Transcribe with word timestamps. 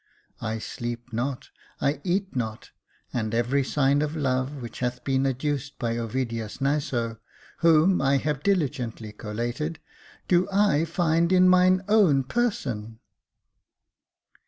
I 0.41 0.57
sleep 0.57 1.13
not— 1.13 1.51
I 1.79 2.01
eat 2.03 2.35
not,— 2.35 2.71
and 3.13 3.35
every 3.35 3.63
sign 3.63 4.01
of 4.01 4.15
love 4.15 4.55
which 4.59 4.79
hath 4.79 5.03
been 5.03 5.27
adduced 5.27 5.77
by 5.77 5.95
Ovidius 5.95 6.59
Naso, 6.59 7.19
whom 7.57 8.01
I 8.01 8.17
have 8.17 8.41
diligently 8.41 9.11
collated, 9.11 9.77
do 10.27 10.47
I 10.51 10.85
find 10.85 11.31
in 11.31 11.47
mine 11.47 11.83
own 11.87 12.23
person. 12.23 12.97